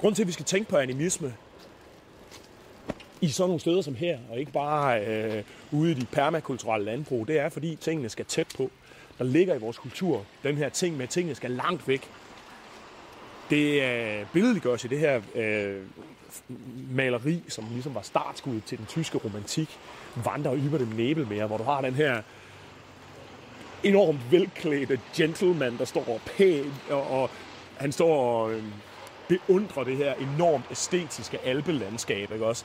Grunden 0.00 0.14
til, 0.14 0.22
at 0.22 0.26
vi 0.26 0.32
skal 0.32 0.44
tænke 0.44 0.70
på 0.70 0.76
animisme 0.76 1.34
i 3.20 3.28
sådan 3.28 3.48
nogle 3.48 3.60
steder 3.60 3.82
som 3.82 3.94
her, 3.94 4.18
og 4.30 4.38
ikke 4.38 4.52
bare 4.52 5.06
øh, 5.06 5.42
ude 5.72 5.90
i 5.90 5.94
de 5.94 6.06
permakulturelle 6.06 6.84
landbrug, 6.84 7.28
det 7.28 7.38
er, 7.38 7.48
fordi 7.48 7.76
tingene 7.76 8.08
skal 8.08 8.24
tæt 8.24 8.46
på. 8.56 8.70
Der 9.20 9.26
ligger 9.26 9.54
i 9.54 9.58
vores 9.58 9.78
kultur 9.78 10.24
den 10.42 10.56
her 10.56 10.68
ting 10.68 10.96
med, 10.96 11.02
at 11.02 11.10
tingene 11.10 11.34
skal 11.34 11.50
langt 11.50 11.88
væk. 11.88 12.10
Det 13.50 13.82
øh, 13.82 14.26
billedliggøres 14.32 14.84
i 14.84 14.88
det 14.88 14.98
her 14.98 15.20
øh, 15.34 15.82
maleri, 16.90 17.42
som 17.48 17.64
ligesom 17.72 17.94
var 17.94 18.02
startskuddet 18.02 18.64
til 18.64 18.78
den 18.78 18.86
tyske 18.86 19.18
romantik, 19.18 19.78
Vandrer 20.24 20.54
über 20.54 20.78
dem 20.78 20.88
Nebelmeer, 20.88 21.46
hvor 21.46 21.56
du 21.56 21.64
har 21.64 21.80
den 21.80 21.94
her 21.94 22.22
enormt 23.82 24.20
velklædte 24.30 25.00
gentleman, 25.16 25.78
der 25.78 25.84
står 25.84 26.08
og 26.08 26.20
pæn, 26.26 26.72
og, 26.90 27.22
og 27.22 27.30
han 27.76 27.92
står 27.92 28.42
og 28.42 28.52
øh, 28.52 28.62
beundrer 29.28 29.84
det 29.84 29.96
her 29.96 30.14
enormt 30.14 30.64
æstetiske 30.70 31.38
alpelandskab, 31.44 32.32
ikke 32.32 32.46
også? 32.46 32.64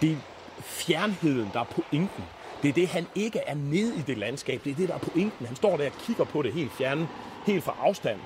Det 0.00 0.10
er 0.10 0.16
fjernheden, 0.62 1.50
der 1.52 1.60
er 1.60 1.64
pointen. 1.64 2.24
Det 2.62 2.68
er 2.68 2.72
det, 2.72 2.88
han 2.88 3.06
ikke 3.14 3.38
er 3.38 3.54
nede 3.54 3.96
i 3.96 4.02
det 4.06 4.18
landskab. 4.18 4.60
Det 4.64 4.70
er 4.70 4.74
det, 4.74 4.88
der 4.88 4.94
er 4.94 4.98
pointen. 4.98 5.46
Han 5.46 5.56
står 5.56 5.76
der 5.76 5.86
og 5.86 5.92
kigger 6.06 6.24
på 6.24 6.42
det 6.42 6.52
helt 6.52 6.72
fjerne, 6.72 7.08
helt 7.46 7.64
fra 7.64 7.76
afstand, 7.80 8.18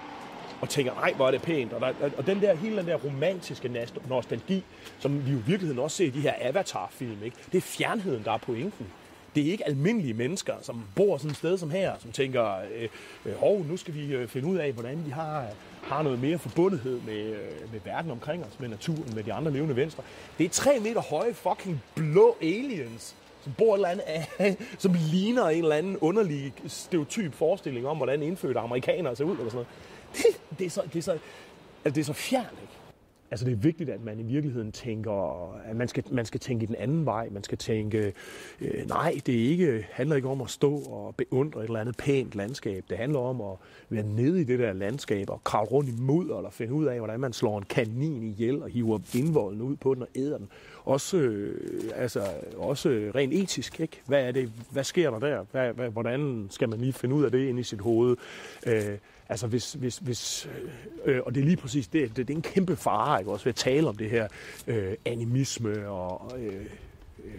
og 0.61 0.69
tænker, 0.69 0.95
nej, 0.95 1.13
hvor 1.13 1.27
er 1.27 1.31
det 1.31 1.43
pænt. 1.43 1.73
Og, 1.73 1.81
der, 1.81 2.11
og 2.17 2.27
den 2.27 2.41
der, 2.41 2.55
hele 2.55 2.77
den 2.77 2.87
der 2.87 2.97
romantiske 2.97 3.89
nostalgi, 4.09 4.65
som 4.99 5.27
vi 5.27 5.33
jo 5.33 5.39
i 5.39 5.43
virkeligheden 5.47 5.79
også 5.79 5.97
ser 5.97 6.07
i 6.07 6.11
de 6.11 6.21
her 6.21 6.33
Avatar-film, 6.41 7.23
ikke? 7.25 7.37
det 7.53 7.59
er 7.59 7.63
fjernheden, 7.63 8.25
der 8.25 8.33
er 8.33 8.39
pointen. 8.39 8.87
Det 9.35 9.47
er 9.47 9.53
ikke 9.53 9.67
almindelige 9.67 10.15
mennesker, 10.15 10.55
som 10.63 10.85
bor 10.97 11.17
sådan 11.17 11.31
et 11.31 11.37
sted 11.37 11.59
som 11.59 11.71
her, 11.71 11.93
som 11.99 12.13
tænker, 12.13 12.57
øh, 12.75 12.89
øh, 13.27 13.69
nu 13.69 13.77
skal 13.77 13.95
vi 13.95 14.15
øh, 14.15 14.29
finde 14.29 14.49
ud 14.49 14.57
af, 14.57 14.73
hvordan 14.73 15.07
vi 15.07 15.11
har, 15.11 15.47
har 15.83 16.03
noget 16.03 16.21
mere 16.21 16.39
forbundethed 16.39 17.01
med, 17.07 17.25
øh, 17.27 17.73
med 17.73 17.81
verden 17.85 18.11
omkring 18.11 18.45
os, 18.45 18.61
med 18.61 18.69
naturen, 18.69 19.15
med 19.15 19.25
de 19.25 19.33
andre 19.33 19.53
levende 19.53 19.77
venstre. 19.77 20.03
Det 20.39 20.45
er 20.45 20.49
tre 20.49 20.79
meter 20.81 21.01
høje 21.01 21.35
fucking 21.35 21.83
blå 21.95 22.37
aliens, 22.43 23.17
som 23.45 23.53
bor 23.59 23.75
et 23.75 23.79
eller 23.79 23.89
andet, 23.89 24.57
som 24.83 24.95
ligner 25.11 25.49
en 25.49 25.63
eller 25.63 25.77
anden 25.77 25.99
underlig 25.99 26.53
stereotyp 26.67 27.35
forestilling 27.35 27.87
om, 27.87 27.97
hvordan 27.97 28.23
indfødte 28.23 28.61
amerikanere 28.61 29.17
ser 29.17 29.25
ud, 29.25 29.37
eller 29.37 29.51
sådan 29.51 29.55
noget. 29.55 29.69
Det, 30.17 30.59
det, 30.59 30.67
er 30.67 30.71
så, 30.71 30.83
det, 30.93 30.99
er 30.99 31.03
så, 31.03 31.13
altså 31.85 31.95
det 31.95 31.99
er 31.99 32.05
så 32.05 32.13
fjernt, 32.13 32.59
ikke? 32.63 32.73
Altså 33.31 33.47
det 33.47 33.53
er 33.53 33.57
vigtigt, 33.57 33.91
at 33.91 34.05
man 34.05 34.21
i 34.21 34.23
virkeligheden 34.23 34.73
tænker, 34.73 35.53
at 35.65 35.77
man 35.77 35.89
skal, 35.89 36.05
man 36.11 36.27
skal 36.27 36.41
tænke 36.41 36.63
i 36.63 36.67
den 36.67 36.75
anden 36.75 37.07
vej. 37.07 37.29
Man 37.31 37.45
skal 37.45 37.59
tænke, 37.59 38.13
øh, 38.61 38.89
nej, 38.89 39.15
det 39.27 39.33
ikke, 39.33 39.87
handler 39.91 40.17
ikke 40.17 40.29
om 40.29 40.41
at 40.41 40.51
stå 40.51 40.75
og 40.75 41.15
beundre 41.17 41.61
et 41.61 41.65
eller 41.65 41.81
andet 41.81 41.97
pænt 41.97 42.35
landskab. 42.35 42.85
Det 42.91 42.99
handler 42.99 43.19
om 43.19 43.41
at 43.41 43.57
være 43.89 44.03
nede 44.03 44.41
i 44.41 44.45
det 44.45 44.59
der 44.59 44.73
landskab 44.73 45.31
og 45.31 45.45
kravle 45.45 45.71
rundt 45.71 45.89
i 45.89 45.93
mudder, 45.99 46.37
eller 46.37 46.51
finde 46.51 46.73
ud 46.73 46.85
af, 46.85 46.99
hvordan 46.99 47.21
man 47.21 47.33
slår 47.33 47.59
en 47.59 47.65
kanin 47.65 48.23
ihjel 48.23 48.63
og 48.63 48.69
hiver 48.69 48.99
indvolden 49.15 49.63
ud 49.63 49.77
på 49.77 49.95
den 49.95 50.03
og 50.03 50.09
æder 50.15 50.39
den. 50.39 50.49
Også, 50.85 51.17
øh, 51.17 51.91
altså, 51.95 52.23
også 52.57 52.89
rent 53.15 53.33
etisk, 53.35 53.81
ikke? 53.81 54.01
Hvad, 54.07 54.25
er 54.25 54.33
det, 54.33 54.53
hvad 54.71 54.85
sker 54.85 55.11
der 55.11 55.19
der? 55.19 55.45
Hvad, 55.53 55.73
hvad, 55.73 55.91
hvordan 55.91 56.47
skal 56.51 56.69
man 56.69 56.81
lige 56.81 56.93
finde 56.93 57.15
ud 57.15 57.25
af 57.25 57.31
det 57.31 57.49
inde 57.49 57.61
i 57.61 57.65
sit 57.65 57.81
hoved? 57.81 58.17
Øh, 58.67 58.99
Altså 59.29 59.47
hvis, 59.47 59.73
hvis, 59.73 59.99
hvis 59.99 60.47
øh, 60.47 61.17
øh, 61.17 61.23
og 61.27 61.35
det 61.35 61.41
er 61.41 61.45
lige 61.45 61.57
præcis 61.57 61.89
det, 61.89 62.17
det, 62.17 62.29
det 62.29 62.35
er 62.35 62.37
en 62.37 62.43
kæmpe 62.43 62.77
fare, 62.77 63.21
ikke? 63.21 63.31
også 63.31 63.45
ved 63.45 63.53
at 63.53 63.57
tale 63.57 63.89
om 63.89 63.97
det 63.97 64.11
her 64.11 64.29
øh, 64.67 64.95
animisme 65.05 65.89
og 65.89 66.39
øh, 66.39 66.67
øh, 67.25 67.33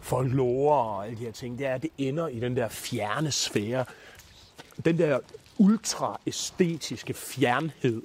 folklore 0.00 0.78
og 0.78 1.06
alle 1.06 1.18
de 1.18 1.24
her 1.24 1.32
ting, 1.32 1.58
det 1.58 1.66
er, 1.66 1.74
at 1.74 1.82
det 1.82 1.90
ender 1.98 2.28
i 2.28 2.40
den 2.40 2.56
der 2.56 2.68
fjerne 2.68 3.30
sfære. 3.30 3.84
Den 4.84 4.98
der 4.98 5.18
ultraæstetiske 5.58 7.14
fjernhed, 7.14 8.02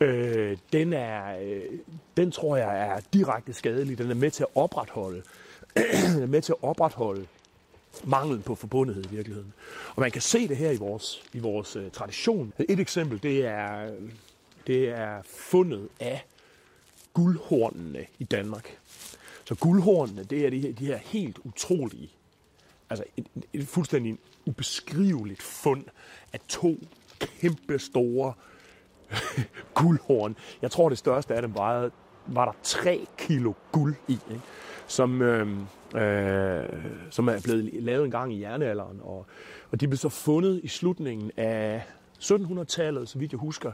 øh, 0.00 0.56
den, 0.72 0.92
er, 0.92 1.38
øh, 1.42 1.62
den 2.16 2.30
tror 2.30 2.56
jeg 2.56 2.88
er 2.88 3.00
direkte 3.12 3.52
skadelig. 3.52 3.98
Den 3.98 4.10
er 4.10 4.14
med 4.14 4.30
til 4.30 4.42
at 4.42 4.48
opretholde, 4.54 5.22
den 6.14 6.22
er 6.22 6.26
med 6.26 6.42
til 6.42 6.52
at 6.52 6.68
opretholde 6.68 7.26
manglen 8.04 8.42
på 8.42 8.54
forbundethed 8.54 9.04
i 9.04 9.08
virkeligheden. 9.08 9.52
Og 9.94 10.00
man 10.00 10.10
kan 10.10 10.22
se 10.22 10.48
det 10.48 10.56
her 10.56 10.70
i 10.70 10.76
vores, 10.76 11.22
i 11.32 11.38
vores 11.38 11.76
øh, 11.76 11.90
tradition. 11.90 12.52
Et 12.68 12.80
eksempel, 12.80 13.22
det 13.22 13.46
er, 13.46 13.90
det 14.66 14.88
er 14.88 15.22
fundet 15.24 15.88
af 16.00 16.24
guldhornene 17.14 18.06
i 18.18 18.24
Danmark. 18.24 18.78
Så 19.44 19.54
guldhornene, 19.54 20.24
det 20.24 20.46
er 20.46 20.50
de 20.50 20.60
her, 20.60 20.72
de 20.72 20.86
her 20.86 20.96
helt 20.96 21.38
utrolige, 21.44 22.10
altså 22.90 23.04
et, 23.16 23.26
et 23.52 23.68
fuldstændig 23.68 24.18
ubeskriveligt 24.46 25.42
fund 25.42 25.84
af 26.32 26.40
to 26.48 26.76
kæmpe 27.18 27.78
store 27.78 28.32
guldhorn. 29.74 30.36
Jeg 30.62 30.70
tror, 30.70 30.88
det 30.88 30.98
største 30.98 31.34
af 31.34 31.42
dem 31.42 31.54
vejede, 31.54 31.90
var 32.26 32.44
der 32.44 32.52
3 32.62 33.06
kilo 33.18 33.52
guld 33.72 33.94
i, 34.08 34.12
ikke? 34.12 34.40
Som, 34.86 35.22
øh, 35.22 35.48
øh, 35.94 36.64
som 37.10 37.28
er 37.28 37.40
blevet 37.44 37.70
lavet 37.72 38.04
en 38.04 38.10
gang 38.10 38.34
i 38.34 38.40
jernalderen. 38.40 39.00
Og, 39.02 39.26
og 39.70 39.80
de 39.80 39.88
blev 39.88 39.98
så 39.98 40.08
fundet 40.08 40.60
i 40.62 40.68
slutningen 40.68 41.30
af 41.36 41.82
1700-tallet, 42.20 43.08
så 43.08 43.18
vidt 43.18 43.32
jeg 43.32 43.38
husker. 43.38 43.72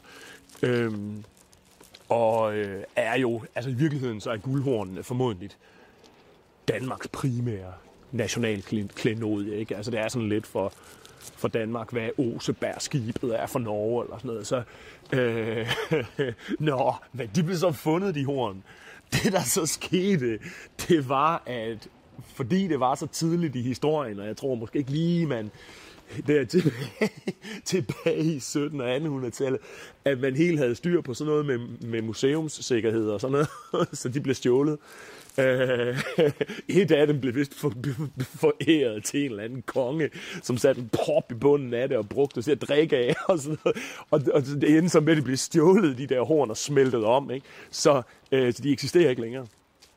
Øh, 0.62 0.92
og 2.08 2.56
øh, 2.56 2.82
er 2.96 3.18
jo, 3.18 3.42
altså 3.54 3.70
i 3.70 3.74
virkeligheden, 3.74 4.20
så 4.20 4.30
er 4.30 4.36
guldhornene 4.36 5.02
formodentlig 5.02 5.50
Danmarks 6.68 7.08
primære 7.08 7.72
nationalklenodie. 8.12 9.56
Ikke? 9.56 9.76
Altså 9.76 9.90
det 9.90 10.00
er 10.00 10.08
sådan 10.08 10.28
lidt 10.28 10.46
for, 10.46 10.72
for 11.18 11.48
Danmark, 11.48 11.92
hvad 11.92 12.10
Osebergskibet 12.18 13.40
er 13.40 13.46
for 13.46 13.58
Norge 13.58 14.04
eller 14.04 14.18
sådan 14.18 14.28
noget. 14.28 14.46
Så, 14.46 14.62
øh, 15.12 15.66
nå, 16.68 16.94
men 17.12 17.30
de 17.34 17.42
blev 17.42 17.56
så 17.56 17.72
fundet, 17.72 18.14
de 18.14 18.24
horn. 18.24 18.62
Det, 19.22 19.32
der 19.32 19.42
så 19.42 19.66
skete, 19.66 20.38
det 20.88 21.08
var, 21.08 21.42
at 21.46 21.88
fordi 22.34 22.68
det 22.68 22.80
var 22.80 22.94
så 22.94 23.06
tidligt 23.06 23.56
i 23.56 23.62
historien, 23.62 24.18
og 24.18 24.26
jeg 24.26 24.36
tror 24.36 24.54
måske 24.54 24.78
ikke 24.78 24.90
lige, 24.90 25.26
man 25.26 25.50
der 26.26 26.44
tilbage, 26.44 27.10
tilbage 27.64 28.24
i 28.24 28.36
1700- 28.36 28.82
og 28.82 28.96
1800-tallet, 28.96 29.60
at 30.04 30.20
man 30.20 30.36
helt 30.36 30.58
havde 30.58 30.74
styr 30.74 31.00
på 31.00 31.14
sådan 31.14 31.30
noget 31.30 31.46
med, 31.46 31.58
med 31.88 32.02
museumssikkerhed 32.02 33.08
og 33.08 33.20
sådan 33.20 33.32
noget, 33.72 33.88
så 33.98 34.08
de 34.08 34.20
blev 34.20 34.34
stjålet. 34.34 34.78
Uh, 35.38 35.44
et 36.82 36.90
af 36.90 37.06
dem 37.06 37.20
blev 37.20 37.34
vist 37.34 37.54
for, 37.54 37.72
foræret 38.40 39.04
til 39.04 39.24
en 39.24 39.30
eller 39.30 39.44
anden 39.44 39.62
konge, 39.62 40.10
som 40.42 40.56
satte 40.56 40.80
en 40.80 40.88
prop 40.92 41.32
i 41.32 41.34
bunden 41.34 41.74
af 41.74 41.88
det 41.88 41.98
og 41.98 42.08
brugte 42.08 42.36
det 42.36 42.44
til 42.44 42.50
at 42.50 42.62
drikke 42.62 42.96
af. 42.96 43.14
Og, 43.28 43.38
sådan 43.38 43.58
noget. 43.64 43.78
og, 44.10 44.20
og 44.34 44.42
det 44.42 44.76
endte 44.76 44.88
så 44.88 45.00
med, 45.00 45.12
at 45.12 45.16
de 45.16 45.22
blev 45.22 45.36
stjålet, 45.36 45.98
de 45.98 46.06
der 46.06 46.22
horn, 46.22 46.50
og 46.50 46.56
smeltet 46.56 47.04
om. 47.04 47.30
Ikke? 47.30 47.46
Så, 47.70 48.02
øh, 48.32 48.54
så 48.54 48.62
de 48.62 48.72
eksisterer 48.72 49.10
ikke 49.10 49.22
længere. 49.22 49.46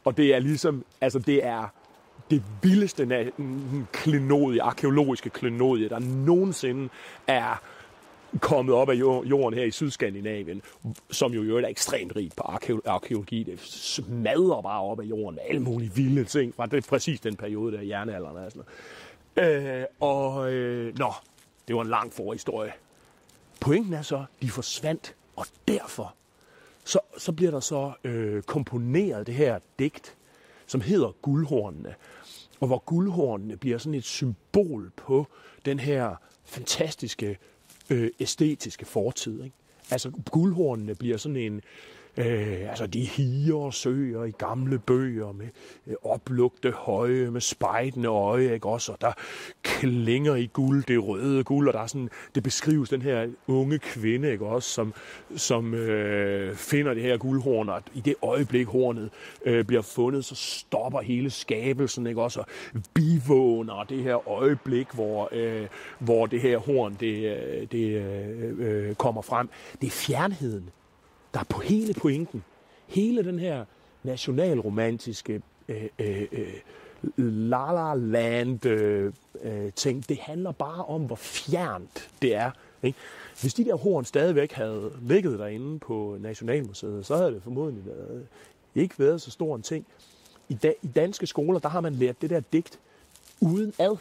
Og 0.05 0.17
det 0.17 0.35
er 0.35 0.39
ligesom, 0.39 0.85
altså 1.01 1.19
det 1.19 1.45
er 1.45 1.73
det 2.29 2.43
vildeste 2.61 3.31
klenodie, 3.91 4.61
arkeologiske 4.61 5.29
klenodie, 5.29 5.89
der 5.89 5.99
nogensinde 5.99 6.89
er 7.27 7.61
kommet 8.41 8.75
op 8.75 8.89
af 8.89 8.93
jorden 8.93 9.59
her 9.59 9.65
i 9.65 9.71
Sydskandinavien, 9.71 10.61
som 11.11 11.33
jo 11.33 11.57
er 11.57 11.67
ekstremt 11.67 12.15
rigt 12.15 12.35
på 12.35 12.43
arkeologi. 12.85 13.43
Det 13.43 13.59
smadrer 13.59 14.61
bare 14.61 14.81
op 14.81 14.99
af 14.99 15.03
jorden 15.03 15.35
med 15.35 15.43
alle 15.49 15.61
mulige 15.61 15.91
vilde 15.95 16.23
ting 16.23 16.55
fra 16.55 16.65
det, 16.65 16.87
præcis 16.87 17.19
den 17.19 17.35
periode 17.35 17.77
der 17.77 17.81
jernalderen 17.81 18.37
og 18.37 18.51
sådan 18.51 18.63
noget. 19.35 19.81
Øh, 19.81 19.85
og 19.99 20.53
øh, 20.53 20.97
nå, 20.97 21.13
det 21.67 21.75
var 21.75 21.81
en 21.81 21.89
lang 21.89 22.13
forhistorie. 22.13 22.71
Pointen 23.59 23.93
er 23.93 24.01
så, 24.01 24.25
de 24.41 24.49
forsvandt, 24.49 25.15
og 25.35 25.45
derfor 25.67 26.15
så, 26.83 26.99
så 27.17 27.31
bliver 27.31 27.51
der 27.51 27.59
så 27.59 27.91
øh, 28.03 28.43
komponeret 28.43 29.27
det 29.27 29.35
her 29.35 29.59
digt, 29.79 30.15
som 30.67 30.81
hedder 30.81 31.11
Guldhornene, 31.21 31.95
og 32.59 32.67
hvor 32.67 32.77
guldhornene 32.77 33.57
bliver 33.57 33.77
sådan 33.77 33.93
et 33.93 34.03
symbol 34.03 34.91
på 34.95 35.27
den 35.65 35.79
her 35.79 36.15
fantastiske 36.45 37.37
øh, 37.89 38.09
æstetiske 38.19 38.85
fortid. 38.85 39.43
Ikke? 39.43 39.55
Altså 39.91 40.11
guldhornene 40.31 40.95
bliver 40.95 41.17
sådan 41.17 41.37
en, 41.37 41.61
øh, 42.17 42.69
altså 42.69 42.87
de 42.87 43.01
higer 43.01 43.55
og 43.55 43.73
søger 43.73 44.23
i 44.23 44.31
gamle 44.31 44.79
bøger 44.79 45.31
med 45.31 45.47
øh, 45.87 45.95
oplugte 46.03 46.71
høje, 46.71 47.31
med 47.31 47.41
spejdende 47.41 48.07
øje, 48.07 48.53
ikke 48.53 48.67
også? 48.67 48.91
Og 48.91 49.01
der 49.01 49.11
klinger 49.63 50.35
i 50.35 50.45
guld, 50.45 50.83
det 50.83 51.07
røde 51.07 51.43
guld, 51.43 51.67
og 51.67 51.73
der 51.73 51.79
er 51.79 51.87
sådan, 51.87 52.09
det 52.35 52.43
beskrives 52.43 52.89
den 52.89 53.01
her 53.01 53.27
unge 53.47 53.79
kvinde, 53.79 54.31
ikke 54.31 54.45
også, 54.45 54.69
som, 54.69 54.93
som 55.35 55.73
øh, 55.73 56.55
finder 56.55 56.93
det 56.93 57.03
her 57.03 57.17
guldhorn, 57.17 57.69
og 57.69 57.81
i 57.93 57.99
det 57.99 58.15
øjeblik 58.21 58.67
hornet 58.67 59.09
øh, 59.45 59.65
bliver 59.65 59.81
fundet, 59.81 60.25
så 60.25 60.35
stopper 60.35 61.01
hele 61.01 61.29
skabelsen, 61.29 62.07
ikke 62.07 62.21
også, 62.21 62.39
og 62.39 62.47
bivåner 62.93 63.83
det 63.83 64.03
her 64.03 64.29
øjeblik, 64.29 64.87
hvor, 64.93 65.29
øh, 65.31 65.67
hvor 65.99 66.25
det 66.25 66.41
her 66.41 66.57
horn, 66.57 66.97
det, 66.99 67.37
øh, 67.37 67.67
det 67.71 68.01
øh, 68.01 68.87
øh, 68.89 68.95
kommer 68.95 69.21
frem. 69.21 69.49
Det 69.81 69.87
er 69.87 69.91
fjernheden, 69.91 70.69
der 71.35 71.41
er 71.41 71.45
på 71.49 71.61
hele 71.61 71.93
pointen. 71.93 72.43
Hele 72.87 73.23
den 73.23 73.39
her 73.39 73.65
nationalromantiske 74.03 75.41
øh, 75.67 75.89
øh, 75.99 76.27
øh, 76.31 76.53
La 77.17 77.73
La 77.73 77.93
Land 77.93 78.65
øh, 78.65 79.13
øh, 79.43 79.73
ting, 79.73 80.09
det 80.09 80.17
handler 80.17 80.51
bare 80.51 80.85
om, 80.85 81.05
hvor 81.05 81.15
fjernt 81.15 82.09
det 82.21 82.35
er. 82.35 82.51
Ikke? 82.83 82.97
Hvis 83.41 83.53
de 83.53 83.65
der 83.65 83.75
horn 83.75 84.05
stadigvæk 84.05 84.51
havde 84.51 84.91
ligget 85.01 85.39
derinde 85.39 85.79
på 85.79 86.17
Nationalmuseet, 86.19 87.05
så 87.05 87.15
havde 87.15 87.31
det 87.31 87.43
formodentlig 87.43 87.85
været, 87.85 88.27
ikke 88.75 88.99
været 88.99 89.21
så 89.21 89.31
stor 89.31 89.55
en 89.55 89.61
ting. 89.61 89.85
I, 90.49 90.53
da, 90.53 90.73
I 90.81 90.87
danske 90.87 91.27
skoler, 91.27 91.59
der 91.59 91.69
har 91.69 91.81
man 91.81 91.93
lært 91.93 92.21
det 92.21 92.29
der 92.29 92.39
digt 92.39 92.79
uden 93.41 93.73
ad. 93.79 93.97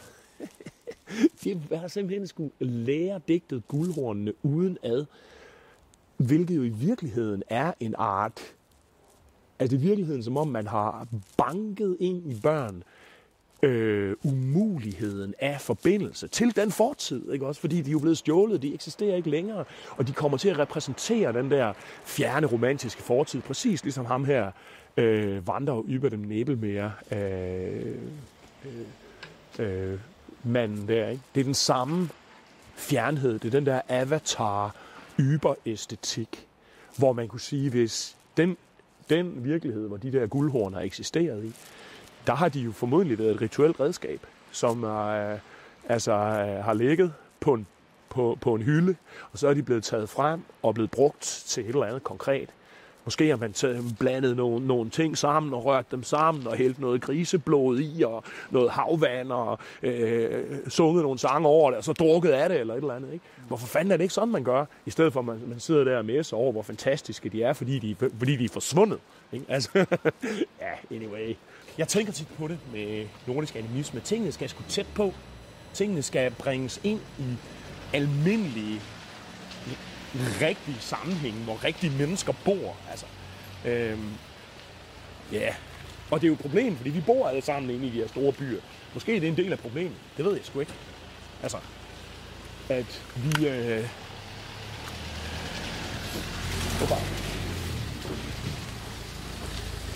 De 1.43 1.61
har 1.71 1.87
simpelthen 1.87 2.27
skulle 2.27 2.51
lære 2.59 3.21
digtet 3.27 3.67
guldhornene 3.67 4.33
uden 4.43 4.77
ad, 4.83 5.05
hvilket 6.17 6.55
jo 6.57 6.63
i 6.63 6.69
virkeligheden 6.69 7.43
er 7.49 7.73
en 7.79 7.95
art 7.97 8.55
Altså 9.59 9.77
i 9.77 9.79
virkeligheden 9.79 10.23
som 10.23 10.37
om 10.37 10.47
man 10.47 10.67
har 10.67 11.07
banket 11.37 11.97
ind 11.99 12.31
i 12.31 12.39
børn 12.43 12.83
øh, 13.63 14.15
umuligheden 14.23 15.33
af 15.39 15.61
forbindelse 15.61 16.27
til 16.27 16.55
den 16.55 16.71
fortid, 16.71 17.31
ikke 17.31 17.47
også? 17.47 17.61
Fordi 17.61 17.81
de 17.81 17.89
er 17.89 17.91
jo 17.91 17.99
blevet 17.99 18.17
stjålet, 18.17 18.61
de 18.61 18.73
eksisterer 18.73 19.15
ikke 19.15 19.29
længere, 19.29 19.65
og 19.97 20.07
de 20.07 20.13
kommer 20.13 20.37
til 20.37 20.49
at 20.49 20.59
repræsentere 20.59 21.33
den 21.33 21.51
der 21.51 21.73
fjerne 22.05 22.47
romantiske 22.47 23.01
fortid, 23.01 23.41
præcis 23.41 23.83
ligesom 23.83 24.05
ham 24.05 24.25
her, 24.25 24.51
øh, 24.97 25.47
vandrer 25.47 25.81
über 25.81 26.09
dem 26.09 26.19
Nebelmeer, 26.19 26.91
øh, 27.11 27.95
øh, 29.59 29.91
øh, 29.93 29.99
manden 30.43 30.87
der, 30.87 31.09
ikke? 31.09 31.23
Det 31.35 31.41
er 31.41 31.45
den 31.45 31.53
samme 31.53 32.09
fjernhed, 32.75 33.39
det 33.39 33.47
er 33.47 33.51
den 33.51 33.65
der 33.65 33.81
avatar, 33.89 34.75
yberæstetik, 35.19 36.47
hvor 36.97 37.13
man 37.13 37.27
kunne 37.27 37.39
sige, 37.39 37.69
hvis 37.69 38.17
den 38.37 38.57
den 39.09 39.43
virkelighed, 39.43 39.87
hvor 39.87 39.97
de 39.97 40.11
der 40.11 40.27
guldhorn 40.27 40.73
har 40.73 40.81
eksisteret 40.81 41.45
i, 41.45 41.53
der 42.27 42.35
har 42.35 42.49
de 42.49 42.59
jo 42.59 42.71
formodentlig 42.71 43.19
været 43.19 43.31
et 43.31 43.41
rituelt 43.41 43.79
redskab, 43.79 44.19
som 44.51 44.83
øh, 44.83 45.39
altså, 45.89 46.11
øh, 46.11 46.63
har 46.63 46.73
ligget 46.73 47.13
på 47.39 47.53
en, 47.53 47.67
på, 48.09 48.37
på 48.41 48.55
en 48.55 48.61
hylde, 48.61 48.95
og 49.31 49.39
så 49.39 49.47
er 49.47 49.53
de 49.53 49.63
blevet 49.63 49.83
taget 49.83 50.09
frem 50.09 50.41
og 50.61 50.73
blevet 50.73 50.91
brugt 50.91 51.43
til 51.47 51.63
et 51.63 51.69
eller 51.69 51.85
andet 51.85 52.03
konkret. 52.03 52.49
Måske 53.05 53.29
har 53.29 53.37
man 53.37 53.53
taget, 53.53 53.95
blandet 53.99 54.37
nogle, 54.37 54.67
nogle 54.67 54.89
ting 54.89 55.17
sammen 55.17 55.53
og 55.53 55.65
rørt 55.65 55.91
dem 55.91 56.03
sammen 56.03 56.47
og 56.47 56.55
hældt 56.55 56.79
noget 56.79 57.01
griseblod 57.01 57.79
i 57.79 58.03
og 58.03 58.23
noget 58.51 58.71
havvand 58.71 59.31
og 59.31 59.59
øh, 59.83 60.43
sunget 60.67 61.03
nogle 61.03 61.19
sange 61.19 61.47
over 61.47 61.69
det 61.69 61.77
og 61.77 61.83
så 61.83 61.93
drukket 61.93 62.29
af 62.29 62.49
det 62.49 62.59
eller 62.59 62.73
et 62.73 62.77
eller 62.77 62.93
andet. 62.93 63.13
Ikke? 63.13 63.25
Hvorfor 63.47 63.67
fanden 63.67 63.91
er 63.91 63.97
det 63.97 64.03
ikke 64.03 64.13
sådan, 64.13 64.29
man 64.29 64.43
gør? 64.43 64.65
I 64.85 64.89
stedet 64.89 65.13
for, 65.13 65.19
at 65.19 65.25
man, 65.25 65.41
man 65.47 65.59
sidder 65.59 65.83
der 65.83 65.97
og 65.97 66.05
messer 66.05 66.37
over, 66.37 66.51
hvor 66.51 66.61
fantastiske 66.61 67.29
de 67.29 67.43
er, 67.43 67.53
fordi 67.53 67.79
de, 67.79 67.95
fordi 68.17 68.35
de 68.35 68.45
er 68.45 68.49
forsvundet. 68.49 68.99
Ikke? 69.31 69.45
Altså, 69.49 69.69
ja, 70.61 70.95
anyway. 70.95 71.35
Jeg 71.77 71.87
tænker 71.87 72.13
tit 72.13 72.27
på 72.37 72.47
det 72.47 72.59
med 72.73 73.05
nordisk 73.27 73.55
animisme. 73.55 73.99
Tingene 73.99 74.31
skal 74.31 74.49
sgu 74.49 74.63
tæt 74.69 74.87
på. 74.95 75.13
Tingene 75.73 76.01
skal 76.01 76.31
bringes 76.31 76.81
ind 76.83 76.99
i 77.19 77.37
almindelige 77.93 78.81
rigtige 80.41 80.77
sammenhænge, 80.79 81.39
hvor 81.39 81.63
rigtige 81.63 81.97
mennesker 81.97 82.33
bor. 82.45 82.75
Altså, 82.91 83.05
øhm, 83.65 84.13
ja, 85.31 85.53
og 86.11 86.21
det 86.21 86.27
er 86.27 86.29
jo 86.29 86.33
et 86.33 86.39
problem, 86.39 86.77
fordi 86.77 86.89
vi 86.89 87.01
bor 87.01 87.27
alle 87.27 87.41
sammen 87.41 87.69
inde 87.69 87.87
i 87.87 87.89
de 87.89 87.95
her 87.95 88.07
store 88.07 88.33
byer. 88.33 88.61
Måske 88.93 89.15
er 89.15 89.19
det 89.19 89.29
en 89.29 89.37
del 89.37 89.51
af 89.51 89.59
problemet. 89.59 89.97
Det 90.17 90.25
ved 90.25 90.35
jeg 90.35 90.45
sgu 90.45 90.59
ikke. 90.59 90.73
Altså, 91.43 91.57
at 92.69 93.01
vi... 93.15 93.47
Øh... 93.47 93.89
Opa. 96.83 96.95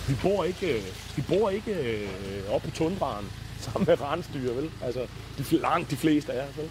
Vi 0.08 0.14
bor 0.22 0.44
ikke, 0.44 0.76
øh, 0.76 0.82
vi 1.16 1.22
bor 1.22 1.50
ikke 1.50 1.72
øh, 1.72 2.50
oppe 2.50 2.68
på 2.68 2.76
tundraen 2.76 3.32
sammen 3.64 3.86
med 3.86 4.00
rensdyr, 4.00 4.52
vel? 4.52 4.70
Altså, 4.84 5.06
de, 5.38 5.56
langt 5.56 5.90
de 5.90 5.96
fleste 5.96 6.32
af 6.32 6.48
os, 6.48 6.56
vel? 6.56 6.70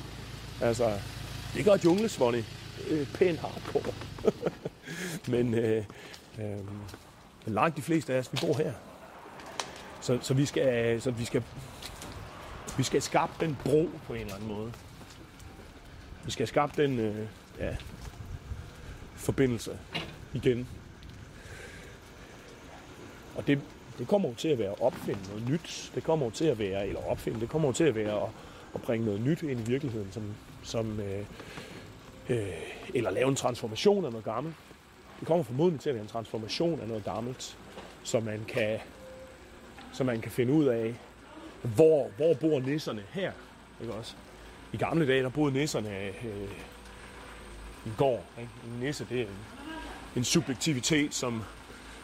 Altså, 0.61 0.93
det 1.53 1.65
gør 1.65 1.77
junglesvonny 1.83 2.43
øh, 2.89 3.07
pænt 3.13 3.39
hardcore. 3.39 3.93
men, 5.33 5.53
øh, 5.53 5.83
øh, 6.39 6.65
men 7.45 7.53
langt 7.53 7.77
de 7.77 7.81
fleste 7.81 8.13
af 8.13 8.19
os, 8.19 8.33
vi 8.33 8.37
bor 8.41 8.57
her. 8.57 8.73
Så, 10.01 10.19
så 10.21 10.33
vi 10.33 10.45
skal, 10.45 11.01
så 11.01 11.11
vi 11.11 11.25
skal, 11.25 11.43
vi 12.77 12.83
skal 12.83 13.01
skabe 13.01 13.31
den 13.39 13.57
bro 13.65 13.89
på 14.07 14.13
en 14.13 14.21
eller 14.21 14.35
anden 14.35 14.47
måde. 14.47 14.71
Vi 16.25 16.31
skal 16.31 16.47
skabe 16.47 16.71
den 16.83 16.99
øh, 16.99 17.27
ja, 17.59 17.75
forbindelse 19.15 19.79
igen. 20.33 20.67
Og 23.35 23.47
det, 23.47 23.59
det 23.97 24.07
kommer 24.07 24.29
jo 24.29 24.35
til 24.35 24.47
at 24.47 24.59
være 24.59 24.69
at 24.69 24.81
opfinde 24.81 25.19
noget 25.29 25.49
nyt. 25.49 25.91
Det 25.95 26.03
kommer 26.03 26.25
jo 26.25 26.29
til 26.29 26.45
at 26.45 26.59
være, 26.59 26.87
eller 26.87 27.09
opfinde, 27.09 27.39
det 27.39 27.49
kommer 27.49 27.67
jo 27.67 27.71
til 27.71 27.83
at 27.83 27.95
være 27.95 28.21
at, 28.23 28.29
at 28.75 28.81
bringe 28.81 29.05
noget 29.05 29.21
nyt 29.21 29.43
ind 29.43 29.59
i 29.59 29.63
virkeligheden, 29.63 30.11
som, 30.11 30.23
som, 30.63 30.99
øh, 30.99 31.25
øh, 32.29 32.47
eller 32.93 33.11
lave 33.11 33.27
en 33.29 33.35
transformation 33.35 34.05
af 34.05 34.11
noget 34.11 34.25
gammelt. 34.25 34.55
Det 35.19 35.27
kommer 35.27 35.43
formodentlig 35.43 35.81
til 35.81 35.89
at 35.89 35.95
være 35.95 36.03
en 36.03 36.09
transformation 36.09 36.79
af 36.81 36.87
noget 36.87 37.05
gammelt, 37.05 37.57
så 38.03 38.19
man 38.19 38.45
kan, 38.47 38.79
så 39.93 40.03
man 40.03 40.21
kan 40.21 40.31
finde 40.31 40.53
ud 40.53 40.65
af, 40.65 40.95
hvor, 41.61 42.09
hvor 42.17 42.33
bor 42.33 42.59
nisserne 42.59 43.03
her. 43.11 43.31
Ikke 43.81 43.93
også? 43.93 44.13
I 44.73 44.77
gamle 44.77 45.07
dage, 45.07 45.23
der 45.23 45.29
boede 45.29 45.53
nisserne 45.53 45.89
øh, 46.07 46.49
i 47.85 47.89
går. 47.97 48.25
Ikke? 48.39 48.51
En 48.65 48.79
nisse, 48.79 49.07
det 49.09 49.21
er 49.21 49.25
en, 49.25 49.37
en 50.15 50.23
subjektivitet, 50.23 51.13
som, 51.13 51.43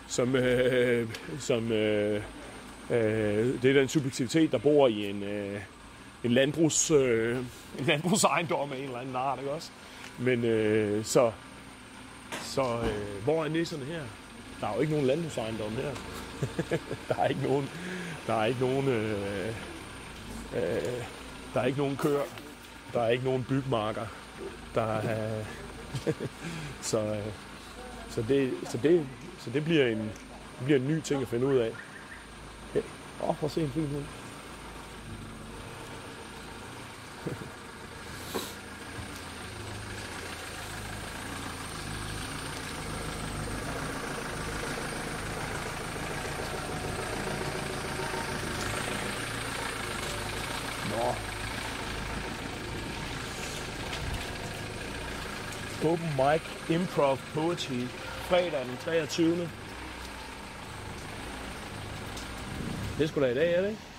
som, 0.07 0.35
øh, 0.35 1.09
som 1.39 1.71
øh, 1.71 2.23
øh, 2.89 3.61
det 3.61 3.65
er 3.65 3.73
den 3.73 3.87
subjektivitet, 3.87 4.51
der 4.51 4.57
bor 4.57 4.87
i 4.87 5.09
en, 5.09 5.23
øh, 5.23 5.61
en, 6.23 6.31
landbrugs, 6.31 6.91
øh, 6.91 7.37
en 7.79 7.85
landbrugsejendom 7.85 8.71
af 8.71 8.77
en 8.77 8.83
eller 8.83 8.99
anden 8.99 9.15
art, 9.15 9.39
ikke 9.39 9.51
også? 9.51 9.71
Men 10.19 10.43
øh, 10.43 11.05
så, 11.05 11.31
så 12.41 12.61
øh, 12.61 13.23
hvor 13.23 13.43
er 13.43 13.49
nisserne 13.49 13.85
her? 13.85 14.01
Der 14.61 14.67
er 14.67 14.75
jo 14.75 14.81
ikke 14.81 14.93
nogen 14.93 15.07
landbrugsejendom 15.07 15.71
her. 15.71 15.91
der 17.09 17.15
er 17.15 17.27
ikke 17.27 17.41
nogen, 17.41 17.69
der 18.27 18.33
er 18.33 18.45
ikke 18.45 18.59
nogen, 18.59 18.87
øh, 18.87 19.47
øh, 20.55 21.03
der 21.53 21.61
er 21.61 21.65
ikke 21.65 21.77
nogen 21.77 21.97
køer. 21.97 22.23
Der 22.93 23.01
er 23.01 23.09
ikke 23.09 23.23
nogen 23.23 23.45
bygmarker. 23.49 24.05
Der 24.75 24.93
er, 24.93 25.43
så, 26.81 26.99
øh, 26.99 27.33
så, 28.09 28.21
det, 28.21 28.53
så, 28.69 28.77
det, 28.77 29.07
så 29.39 29.49
det 29.49 29.63
bliver 29.65 29.87
en, 29.87 30.11
det 30.59 30.65
bliver 30.65 30.79
en 30.79 30.87
ny 30.87 31.01
ting 31.01 31.21
at 31.21 31.27
finde 31.27 31.45
ud 31.45 31.55
af. 31.55 31.71
Åh, 33.21 33.29
oh, 33.29 33.35
prøv 33.35 33.47
at 33.47 33.51
se 33.51 33.61
en 33.61 34.05
Nå. 50.95 51.15
Open 55.89 56.09
Mic 56.17 56.41
Improv 56.69 57.19
Poetry 57.33 57.87
fredag 58.29 58.65
den 58.65 58.77
23. 59.07 59.49
Det 62.97 63.09
skulle 63.09 63.27
da 63.27 63.31
i 63.31 63.35
dag, 63.35 63.53
er 63.53 63.61
det 63.61 63.69
ikke? 63.69 63.94